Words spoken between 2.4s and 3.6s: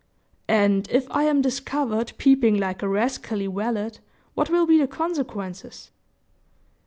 like a rascally